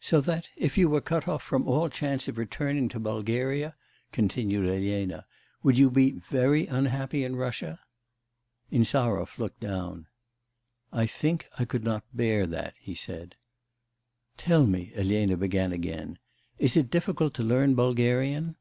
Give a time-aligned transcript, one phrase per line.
[0.00, 3.76] 'So that, if you were cut off all chance of returning to Bulgaria,'
[4.12, 5.26] continued Elena,
[5.62, 7.78] 'would you be very unhappy in Russia?'
[8.70, 10.06] Insarov looked down.
[10.90, 13.34] 'I think I could not bear that,' he said.
[14.38, 16.18] 'Tell me,' Elena began again,
[16.58, 18.56] 'is it difficult to learn Bulgarian?